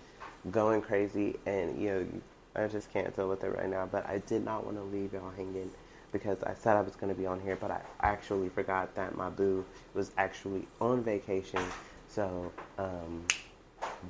going 0.51 0.81
crazy, 0.81 1.37
and 1.45 1.81
you 1.81 1.89
know 1.89 2.07
I 2.55 2.67
just 2.67 2.91
can't 2.91 3.15
deal 3.15 3.29
with 3.29 3.43
it 3.43 3.55
right 3.55 3.69
now. 3.69 3.87
But 3.91 4.07
I 4.07 4.19
did 4.19 4.43
not 4.43 4.65
want 4.65 4.77
to 4.77 4.83
leave 4.83 5.13
y'all 5.13 5.31
hanging 5.35 5.69
because 6.11 6.41
I 6.43 6.53
said 6.53 6.75
I 6.75 6.81
was 6.81 6.95
going 6.95 7.13
to 7.13 7.19
be 7.19 7.25
on 7.25 7.39
here, 7.39 7.55
but 7.55 7.71
I 7.71 7.81
actually 8.01 8.49
forgot 8.49 8.95
that 8.95 9.15
my 9.15 9.29
boo 9.29 9.63
was 9.93 10.11
actually 10.17 10.67
on 10.81 11.03
vacation. 11.03 11.61
So 12.07 12.51
um, 12.79 13.23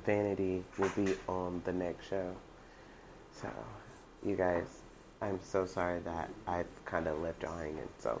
Vanity 0.06 0.64
will 0.78 0.90
be 0.96 1.14
on 1.28 1.60
the 1.64 1.72
next 1.72 2.08
show. 2.08 2.34
So 3.32 3.48
you 4.24 4.36
guys, 4.36 4.64
I'm 5.20 5.38
so 5.42 5.66
sorry 5.66 6.00
that 6.00 6.30
I've 6.46 6.84
kind 6.84 7.06
of 7.06 7.20
left 7.20 7.42
y'all 7.42 7.58
hanging. 7.58 7.88
So 7.98 8.20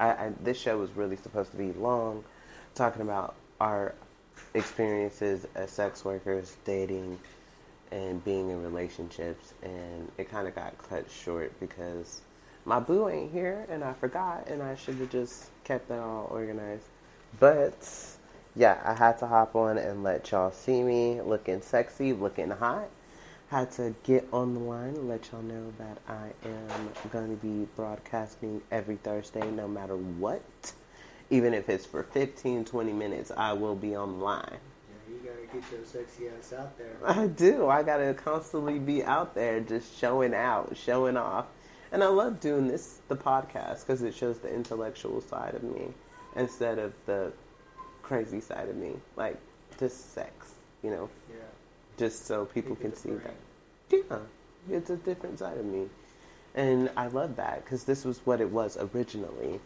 I, 0.00 0.08
I, 0.08 0.32
this 0.42 0.58
show 0.58 0.78
was 0.78 0.90
really 0.92 1.16
supposed 1.16 1.50
to 1.52 1.56
be 1.56 1.72
long, 1.72 2.24
talking 2.74 3.02
about 3.02 3.34
our 3.60 3.94
experiences 4.54 5.46
as 5.54 5.70
sex 5.70 6.04
workers, 6.04 6.56
dating, 6.64 7.18
and 7.90 8.22
being 8.24 8.50
in 8.50 8.62
relationships, 8.62 9.54
and 9.62 10.10
it 10.18 10.30
kind 10.30 10.46
of 10.46 10.54
got 10.54 10.76
cut 10.88 11.10
short 11.10 11.58
because 11.60 12.20
my 12.64 12.78
boo 12.78 13.08
ain't 13.08 13.32
here, 13.32 13.66
and 13.70 13.82
I 13.82 13.94
forgot, 13.94 14.46
and 14.48 14.62
I 14.62 14.74
should 14.74 14.96
have 14.96 15.10
just 15.10 15.50
kept 15.64 15.88
that 15.88 16.00
all 16.00 16.28
organized. 16.30 16.84
But 17.40 17.88
yeah, 18.54 18.80
I 18.84 18.94
had 18.94 19.18
to 19.18 19.26
hop 19.26 19.54
on 19.56 19.78
and 19.78 20.02
let 20.02 20.30
y'all 20.30 20.52
see 20.52 20.82
me 20.82 21.20
looking 21.22 21.62
sexy, 21.62 22.12
looking 22.12 22.50
hot. 22.50 22.88
Had 23.48 23.70
to 23.72 23.94
get 24.02 24.28
on 24.30 24.52
the 24.52 24.60
line 24.60 25.08
let 25.08 25.30
y'all 25.32 25.40
know 25.40 25.72
that 25.78 25.96
I 26.06 26.32
am 26.46 26.90
going 27.10 27.34
to 27.34 27.46
be 27.46 27.66
broadcasting 27.76 28.60
every 28.70 28.96
Thursday, 28.96 29.50
no 29.50 29.66
matter 29.66 29.96
what. 29.96 30.42
Even 31.30 31.54
if 31.54 31.70
it's 31.70 31.86
for 31.86 32.02
15, 32.02 32.66
20 32.66 32.92
minutes, 32.92 33.32
I 33.34 33.54
will 33.54 33.74
be 33.74 33.94
on 33.94 34.18
the 34.18 34.24
line. 34.24 34.44
Yeah, 34.50 35.14
you 35.14 35.20
gotta 35.24 35.60
get 35.60 35.72
your 35.72 35.84
sexy 35.84 36.28
ass 36.28 36.52
out 36.52 36.76
there. 36.76 36.96
I 37.04 37.26
do. 37.26 37.68
I 37.68 37.82
gotta 37.82 38.12
constantly 38.12 38.78
be 38.78 39.02
out 39.02 39.34
there, 39.34 39.60
just 39.60 39.98
showing 39.98 40.34
out, 40.34 40.76
showing 40.76 41.16
off, 41.16 41.46
and 41.90 42.04
I 42.04 42.08
love 42.08 42.40
doing 42.40 42.68
this, 42.68 43.00
the 43.08 43.16
podcast, 43.16 43.80
because 43.80 44.02
it 44.02 44.14
shows 44.14 44.38
the 44.38 44.52
intellectual 44.52 45.22
side 45.22 45.54
of 45.54 45.62
me 45.62 45.88
instead 46.36 46.78
of 46.78 46.92
the 47.06 47.32
crazy 48.02 48.40
side 48.40 48.68
of 48.68 48.76
me, 48.76 48.92
like 49.16 49.38
just 49.78 50.14
sex, 50.14 50.52
you 50.82 50.90
know, 50.90 51.08
Yeah. 51.30 51.36
Just 51.98 52.26
so 52.26 52.44
people 52.46 52.76
can 52.76 52.94
see 52.94 53.10
that. 53.10 53.34
Yeah, 53.90 54.18
it's 54.70 54.90
a 54.90 54.96
different 54.96 55.38
side 55.38 55.58
of 55.58 55.66
me, 55.66 55.88
and 56.54 56.90
I 56.96 57.08
love 57.08 57.36
that 57.36 57.64
because 57.64 57.84
this 57.84 58.04
was 58.04 58.20
what 58.24 58.40
it 58.40 58.50
was 58.50 58.78
originally. 58.94 59.60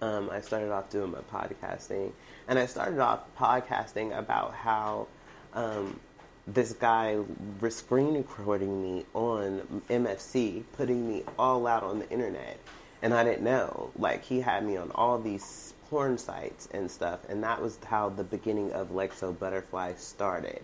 Um, 0.00 0.28
I 0.30 0.40
started 0.40 0.70
off 0.70 0.90
doing 0.90 1.10
my 1.10 1.20
podcasting, 1.32 2.12
and 2.48 2.58
I 2.58 2.66
started 2.66 3.00
off 3.00 3.20
podcasting 3.38 4.16
about 4.16 4.54
how 4.54 5.08
um, 5.54 5.98
this 6.46 6.72
guy 6.72 7.18
was 7.60 7.74
screen 7.74 8.14
recording 8.14 8.82
me 8.82 9.06
on 9.14 9.82
MFC, 9.88 10.64
putting 10.76 11.08
me 11.08 11.24
all 11.38 11.66
out 11.66 11.82
on 11.82 11.98
the 12.00 12.10
internet, 12.10 12.58
and 13.02 13.14
I 13.14 13.24
didn't 13.24 13.44
know. 13.44 13.90
Like 13.98 14.24
he 14.24 14.40
had 14.40 14.64
me 14.64 14.76
on 14.76 14.90
all 14.94 15.18
these 15.18 15.72
porn 15.88 16.18
sites 16.18 16.68
and 16.72 16.90
stuff, 16.90 17.20
and 17.28 17.42
that 17.42 17.62
was 17.62 17.78
how 17.84 18.10
the 18.10 18.24
beginning 18.24 18.72
of 18.72 18.90
Lexo 18.90 19.36
Butterfly 19.38 19.94
started. 19.96 20.62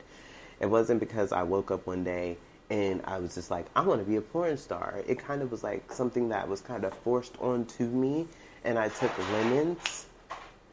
It 0.61 0.67
wasn't 0.67 1.00
because 1.00 1.33
I 1.33 1.43
woke 1.43 1.71
up 1.71 1.87
one 1.87 2.05
day 2.05 2.37
and 2.71 3.02
I 3.05 3.19
was 3.19 3.35
just 3.35 3.50
like, 3.50 3.67
I 3.75 3.81
want 3.81 4.00
to 4.00 4.07
be 4.07 4.17
a 4.17 4.21
porn 4.21 4.57
star. 4.57 5.02
It 5.07 5.19
kind 5.19 5.43
of 5.43 5.50
was 5.50 5.64
like 5.64 5.93
something 5.93 6.29
that 6.29 6.49
was 6.49 6.61
kind 6.61 6.85
of 6.85 6.95
forced 6.95 7.35
onto 7.40 7.85
me, 7.85 8.26
and 8.64 8.79
I 8.79 8.88
took 8.88 9.11
lemons 9.33 10.07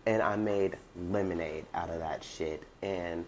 and 0.06 0.22
I 0.22 0.36
made 0.36 0.77
lemonade 1.10 1.65
out 1.74 1.89
of 1.89 2.00
that 2.00 2.24
shit. 2.24 2.63
And 2.84 3.25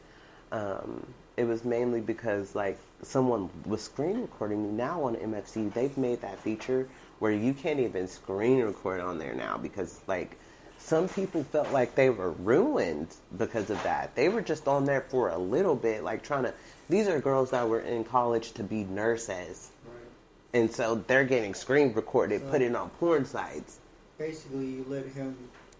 um, 0.51 1.05
it 1.35 1.45
was 1.45 1.65
mainly 1.65 1.99
because 1.99 2.53
like 2.53 2.77
someone 3.01 3.49
was 3.65 3.81
screen 3.81 4.21
recording 4.21 4.63
me 4.63 4.69
now 4.71 5.03
on 5.03 5.15
MFC. 5.15 5.73
They've 5.73 5.97
made 5.97 6.21
that 6.21 6.39
feature 6.39 6.87
where 7.19 7.31
you 7.31 7.53
can't 7.53 7.79
even 7.79 8.07
screen 8.07 8.61
record 8.61 9.01
on 9.01 9.17
there 9.17 9.33
now 9.33 9.57
because 9.57 10.01
like 10.07 10.37
some 10.79 11.07
people 11.09 11.43
felt 11.43 11.71
like 11.71 11.93
they 11.95 12.09
were 12.09 12.31
ruined 12.31 13.15
because 13.37 13.69
of 13.69 13.81
that. 13.83 14.15
They 14.15 14.29
were 14.29 14.41
just 14.41 14.67
on 14.67 14.85
there 14.85 15.01
for 15.01 15.29
a 15.29 15.37
little 15.37 15.75
bit, 15.75 16.03
like 16.03 16.23
trying 16.23 16.43
to. 16.43 16.53
These 16.89 17.07
are 17.07 17.19
girls 17.19 17.51
that 17.51 17.67
were 17.67 17.81
in 17.81 18.03
college 18.03 18.53
to 18.53 18.63
be 18.63 18.83
nurses, 18.85 19.69
Right. 19.85 20.59
and 20.59 20.71
so 20.73 20.95
they're 21.05 21.23
getting 21.25 21.53
screen 21.53 21.93
recorded, 21.93 22.49
put 22.49 22.61
it 22.63 22.75
on 22.75 22.89
porn 22.91 23.25
sites. 23.25 23.77
Basically, 24.17 24.65
you 24.65 24.85
let 24.89 25.05
him 25.05 25.37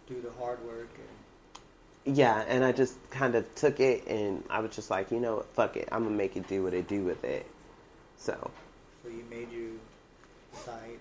do 0.08 0.22
the 0.22 0.32
hard 0.39 0.63
work, 0.65 0.89
and 2.06 2.15
Yeah, 2.15 2.44
and 2.48 2.63
I 2.63 2.72
just 2.72 2.96
kind 3.10 3.34
of 3.36 3.53
took 3.56 3.79
it, 3.79 4.06
and 4.08 4.44
I 4.50 4.60
was 4.60 4.75
just 4.75 4.89
like, 4.91 5.10
you 5.12 5.20
know 5.20 5.38
what, 5.38 5.46
fuck 5.56 5.77
it, 5.77 5.89
I'm 5.91 6.03
gonna 6.03 6.15
make 6.15 6.36
it 6.38 6.48
do 6.48 6.63
what 6.63 6.74
it 6.74 6.88
do 6.88 7.03
with 7.03 7.24
it. 7.24 7.46
So, 8.18 8.51
so 9.03 9.10
you 9.10 9.24
made 9.29 9.51
you 9.51 9.79
site. 10.53 11.00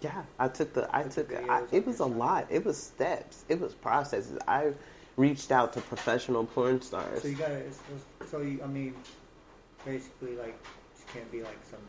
Yeah, 0.00 0.22
I 0.38 0.48
took 0.48 0.74
the, 0.74 0.88
I 0.94 1.02
Took 1.04 1.32
I, 1.48 1.62
it 1.72 1.86
was 1.86 2.00
a 2.00 2.04
lot. 2.06 2.46
It 2.50 2.64
was 2.64 2.76
steps. 2.76 3.44
It 3.48 3.60
was 3.60 3.74
processes. 3.74 4.38
I 4.46 4.72
reached 5.16 5.50
out 5.50 5.72
to 5.72 5.80
professional 5.80 6.44
porn 6.46 6.80
stars. 6.80 7.22
so 7.22 7.28
you 7.28 7.34
gotta. 7.34 7.54
it's- 7.54 7.80
it's- 7.90 8.30
So 8.30 8.40
you, 8.40 8.60
I 8.62 8.66
mean, 8.66 8.94
basically, 9.84 10.36
like, 10.36 10.58
you 10.98 11.04
can't 11.12 11.30
be 11.32 11.42
like 11.42 11.58
some 11.68 11.80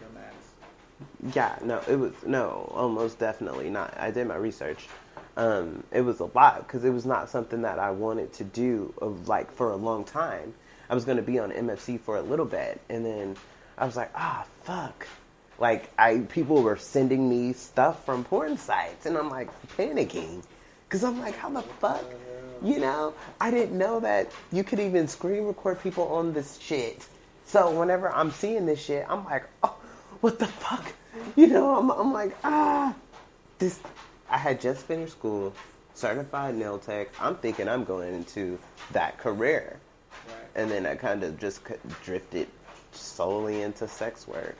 dumbass. 0.00 1.34
Yeah, 1.34 1.56
no, 1.62 1.80
it 1.88 1.96
was 1.96 2.12
no, 2.24 2.70
almost 2.74 3.18
definitely 3.18 3.70
not. 3.70 3.94
I 3.98 4.10
did 4.10 4.26
my 4.26 4.36
research. 4.36 4.88
Um, 5.36 5.84
it 5.92 6.00
was 6.00 6.20
a 6.20 6.24
lot 6.34 6.66
because 6.66 6.84
it 6.84 6.90
was 6.90 7.04
not 7.04 7.28
something 7.28 7.60
that 7.62 7.78
I 7.78 7.90
wanted 7.90 8.32
to 8.34 8.44
do 8.44 8.94
of 9.02 9.28
like 9.28 9.52
for 9.52 9.70
a 9.70 9.76
long 9.76 10.04
time. 10.04 10.54
I 10.88 10.94
was 10.94 11.04
going 11.04 11.16
to 11.18 11.22
be 11.22 11.38
on 11.38 11.50
MFC 11.52 12.00
for 12.00 12.16
a 12.16 12.22
little 12.22 12.46
bit, 12.46 12.80
and 12.88 13.04
then 13.04 13.36
I 13.76 13.84
was 13.84 13.96
like, 13.96 14.10
ah, 14.14 14.46
fuck. 14.64 15.06
Like 15.58 15.90
I, 15.98 16.18
people 16.28 16.62
were 16.62 16.76
sending 16.76 17.28
me 17.28 17.52
stuff 17.52 18.04
from 18.04 18.24
porn 18.24 18.56
sites, 18.58 19.06
and 19.06 19.16
I'm 19.16 19.30
like 19.30 19.48
panicking 19.76 20.42
because 20.88 21.02
I'm 21.02 21.18
like, 21.20 21.36
how 21.36 21.50
the 21.50 21.62
fuck? 21.62 22.04
You 22.62 22.78
know, 22.78 23.14
I 23.40 23.50
didn't 23.50 23.76
know 23.76 24.00
that 24.00 24.30
you 24.52 24.64
could 24.64 24.80
even 24.80 25.08
screen 25.08 25.44
record 25.44 25.82
people 25.82 26.08
on 26.08 26.32
this 26.32 26.58
shit. 26.58 27.06
So 27.44 27.70
whenever 27.70 28.12
I'm 28.12 28.30
seeing 28.30 28.66
this 28.66 28.82
shit, 28.82 29.06
I'm 29.08 29.24
like, 29.24 29.44
oh, 29.62 29.76
what 30.20 30.38
the 30.38 30.46
fuck? 30.46 30.92
You 31.34 31.46
know, 31.46 31.74
I'm, 31.74 31.90
I'm 31.90 32.12
like, 32.12 32.36
ah, 32.44 32.94
this. 33.58 33.80
I 34.28 34.36
had 34.36 34.60
just 34.60 34.84
finished 34.84 35.12
school, 35.12 35.54
certified 35.94 36.56
nail 36.56 36.78
tech. 36.78 37.08
I'm 37.18 37.36
thinking 37.36 37.70
I'm 37.70 37.84
going 37.84 38.12
into 38.12 38.58
that 38.92 39.16
career, 39.16 39.78
and 40.54 40.70
then 40.70 40.84
I 40.84 40.94
kind 40.94 41.22
of 41.24 41.38
just 41.38 41.62
drifted 42.04 42.48
solely 42.92 43.62
into 43.62 43.88
sex 43.88 44.28
work, 44.28 44.58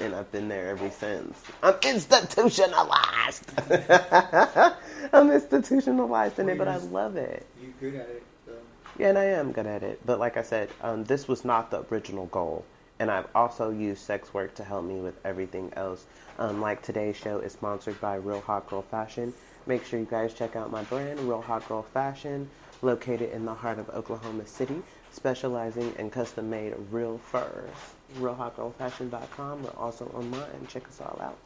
and 0.00 0.14
I've 0.14 0.30
been 0.32 0.48
there 0.48 0.70
ever 0.70 0.90
since. 0.90 1.42
I'm 1.62 1.74
institutionalized. 1.84 3.50
I'm 5.12 5.30
institutionalized 5.30 6.38
in 6.38 6.48
it, 6.48 6.58
but 6.58 6.68
I 6.68 6.76
love 6.76 7.16
it. 7.16 7.46
You're 7.60 7.72
good 7.90 8.00
at 8.00 8.08
it, 8.08 8.22
so 8.46 8.52
Yeah, 8.98 9.08
and 9.08 9.18
I 9.18 9.24
am 9.24 9.52
good 9.52 9.66
at 9.66 9.82
it. 9.82 10.00
But 10.04 10.18
like 10.18 10.36
I 10.36 10.42
said, 10.42 10.70
um, 10.82 11.04
this 11.04 11.28
was 11.28 11.44
not 11.44 11.70
the 11.70 11.84
original 11.90 12.26
goal. 12.26 12.64
And 12.98 13.10
I've 13.10 13.26
also 13.34 13.70
used 13.70 14.02
sex 14.02 14.32
work 14.32 14.54
to 14.54 14.64
help 14.64 14.84
me 14.84 15.00
with 15.00 15.14
everything 15.24 15.72
else. 15.76 16.06
Um, 16.38 16.60
like 16.60 16.82
today's 16.82 17.16
show 17.16 17.38
is 17.38 17.52
sponsored 17.52 18.00
by 18.00 18.14
Real 18.16 18.40
Hot 18.42 18.68
Girl 18.68 18.82
Fashion. 18.82 19.34
Make 19.66 19.84
sure 19.84 19.98
you 19.98 20.06
guys 20.06 20.34
check 20.34 20.56
out 20.56 20.70
my 20.70 20.82
brand, 20.84 21.20
Real 21.20 21.42
Hot 21.42 21.66
Girl 21.68 21.82
Fashion, 21.82 22.48
located 22.80 23.32
in 23.32 23.44
the 23.44 23.54
heart 23.54 23.78
of 23.78 23.88
Oklahoma 23.90 24.46
City, 24.46 24.82
specializing 25.12 25.94
in 25.98 26.10
custom 26.10 26.50
made 26.50 26.74
real 26.90 27.18
furs. 27.18 27.70
RealHotGirlFashion.com. 28.18 29.62
We're 29.62 29.70
also 29.76 30.06
online. 30.14 30.66
Check 30.68 30.88
us 30.88 31.00
all 31.00 31.18
out. 31.22 31.38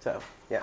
So, 0.00 0.20
yeah. 0.50 0.62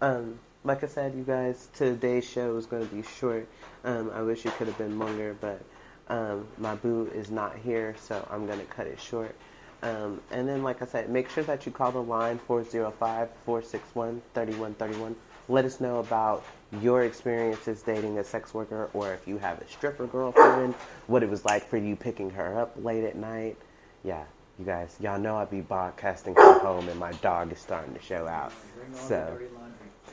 Um, 0.00 0.38
like 0.64 0.84
I 0.84 0.86
said, 0.86 1.14
you 1.14 1.22
guys, 1.22 1.68
today's 1.74 2.28
show 2.28 2.56
is 2.56 2.66
going 2.66 2.88
to 2.88 2.94
be 2.94 3.02
short. 3.02 3.48
Um, 3.84 4.10
I 4.14 4.22
wish 4.22 4.46
it 4.46 4.52
could 4.54 4.66
have 4.66 4.78
been 4.78 4.98
longer, 4.98 5.36
but 5.40 5.60
um, 6.08 6.46
my 6.58 6.74
boo 6.74 7.10
is 7.14 7.30
not 7.30 7.56
here, 7.56 7.94
so 8.00 8.26
I'm 8.30 8.46
going 8.46 8.58
to 8.58 8.66
cut 8.66 8.86
it 8.86 9.00
short. 9.00 9.34
Um, 9.82 10.20
and 10.30 10.48
then, 10.48 10.62
like 10.62 10.80
I 10.82 10.84
said, 10.86 11.10
make 11.10 11.28
sure 11.28 11.42
that 11.44 11.66
you 11.66 11.72
call 11.72 11.90
the 11.90 12.02
line 12.02 12.38
405 12.38 13.30
461 13.44 14.22
3131. 14.34 15.16
Let 15.48 15.64
us 15.64 15.80
know 15.80 15.98
about 15.98 16.44
your 16.80 17.02
experiences 17.02 17.82
dating 17.82 18.18
a 18.18 18.24
sex 18.24 18.54
worker, 18.54 18.88
or 18.94 19.12
if 19.12 19.26
you 19.26 19.38
have 19.38 19.60
a 19.60 19.68
stripper 19.68 20.06
girlfriend, 20.06 20.74
what 21.06 21.22
it 21.22 21.28
was 21.28 21.44
like 21.44 21.68
for 21.68 21.76
you 21.76 21.96
picking 21.96 22.30
her 22.30 22.58
up 22.58 22.74
late 22.76 23.04
at 23.04 23.16
night. 23.16 23.56
Yeah, 24.04 24.24
you 24.58 24.64
guys, 24.64 24.96
y'all 25.00 25.18
know 25.18 25.36
I 25.36 25.44
be 25.44 25.60
broadcasting 25.60 26.34
from 26.34 26.60
home, 26.60 26.88
and 26.88 26.98
my 26.98 27.12
dog 27.14 27.52
is 27.52 27.58
starting 27.58 27.94
to 27.94 28.00
show 28.00 28.26
out. 28.26 28.52
So. 28.92 29.38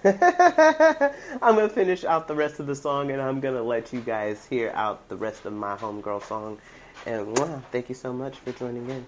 I'm 0.04 1.56
gonna 1.56 1.68
finish 1.68 2.06
out 2.06 2.28
the 2.28 2.36
rest 2.36 2.62
of 2.62 2.68
the 2.68 2.76
song 2.76 3.12
and 3.12 3.22
I'm 3.22 3.42
gonna 3.42 3.62
let 3.62 3.92
you 3.92 4.00
guys 4.00 4.46
hear 4.46 4.72
out 4.74 5.10
the 5.10 5.18
rest 5.18 5.46
of 5.46 5.52
my 5.52 5.76
homegirl 5.76 6.24
song. 6.24 6.58
And 7.06 7.36
mwah, 7.36 7.62
thank 7.72 7.90
you 7.90 7.96
so 7.96 8.14
much 8.14 8.38
for 8.38 8.54
joining 8.54 8.90
in. 8.90 9.06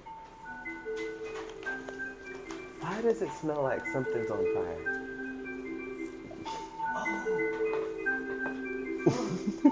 Why 2.82 3.02
does 3.02 3.22
it 3.22 3.30
smell 3.40 3.64
like 3.64 3.86
something's 3.88 4.30
on 4.30 4.44
fire? 4.54 5.01
Oh 9.64 9.70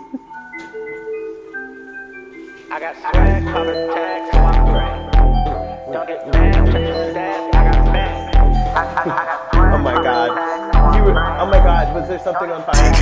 my 9.81 9.97
god. 10.03 10.95
You 10.95 11.01
were, 11.03 11.17
oh 11.17 11.45
my 11.47 11.57
god, 11.57 11.95
was 11.95 12.07
there 12.07 12.19
something 12.19 12.51
on 12.51 12.63
fire? 12.65 12.93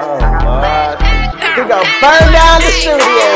Oh 0.00 0.18
god. 0.18 0.96
We 1.56 1.62
gonna 1.68 1.84
burn 2.00 2.32
down 2.32 2.60
the 2.62 2.70
studio! 2.72 3.28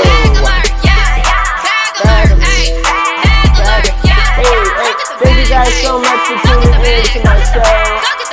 Thank 5.21 5.37
you 5.37 5.49
guys 5.53 5.75
so 5.83 5.99
much 6.01 6.23
for 6.27 6.37
tuning 6.49 6.81
in 6.81 7.05
to 7.05 7.21
my 7.25 7.37
show. 7.45 7.61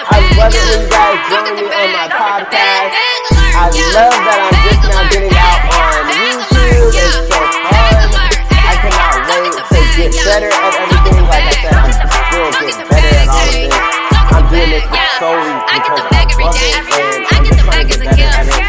I 0.08 0.24
love 0.39 0.56
it 0.56 0.63
when 0.63 0.80
you 0.80 0.89
guys 0.89 1.20
join 1.27 1.51
me 1.56 1.68
on 1.68 1.92
my 1.92 2.07
podcast. 2.07 3.26
I 3.57 3.74
love 3.74 4.13
that 4.13 4.37
I'm 4.37 4.53
just 4.70 4.85
now 4.85 5.01
getting 5.09 5.33
out 5.33 5.65
on 5.74 6.13
YouTube. 6.13 6.93
It's 6.93 7.25
so 7.25 7.41
fun. 7.65 8.05
I 8.53 8.77
cannot 8.85 9.25
wait 9.33 9.50
to 9.50 9.81
get 9.98 10.13
better 10.29 10.53
at 10.53 10.77
everything. 10.77 11.25
Like 11.25 11.41
I 11.41 11.57
said, 11.65 11.74
I'm 11.74 11.89
still 11.89 12.53
getting 12.53 12.85
better 12.85 13.17
at 13.17 13.25
all 13.33 13.50
of 13.50 13.57
this. 13.57 13.74
I'm 14.29 14.46
doing 14.53 14.77
this 14.77 14.85
solely 15.17 15.57
because 15.74 16.05
I 16.05 16.22
love 16.37 16.53
it, 16.53 16.70
and 17.33 17.33
I'm 17.33 17.50
trying 17.65 17.81
to 17.81 17.98
get 17.98 18.05
better 18.05 18.29
at 18.29 18.46
it. 18.46 18.61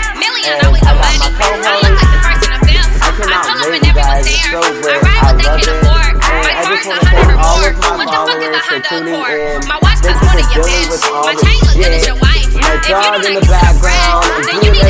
And 0.48 0.56
I 0.56 0.72
got 0.72 1.20
my 1.20 1.36
co-host. 1.36 2.00
I 2.96 3.12
cannot 3.12 3.44
wait, 3.68 3.84
guys. 3.92 4.24
It's 4.24 4.40
so. 4.48 4.64
I 4.64 5.36
just 6.64 6.88
want 6.88 7.36
all 7.36 7.60
of 7.60 7.76
my 7.76 8.08
followers 8.08 8.64
for 8.64 8.80
tuning 8.88 9.20
in. 9.20 9.60
Thank 10.00 10.48
you 10.56 10.64
for 10.64 10.88
with 10.88 11.04
all 11.12 11.28
the 11.28 11.44
shit. 11.76 12.08
My 12.58 12.74
dog 12.88 13.22
in 13.24 13.34
the 13.34 13.40
background 13.46 14.24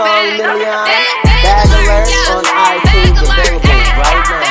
song 0.00 0.32
Million 0.40 0.80
Bag 1.44 1.68
Alert 1.76 2.08
on 2.32 2.44
iTunes 2.72 3.20
available 3.20 3.68
right 4.00 4.24
now. 4.32 4.48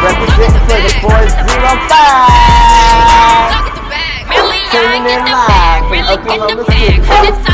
Representing 0.00 0.64
for 0.64 0.80
the 0.80 0.92
405. 1.04 1.44
Tuning 4.72 5.04
in 5.12 5.20
live 5.28 5.84
from 5.92 6.02
Oklahoma 6.08 6.64
City. 6.72 7.53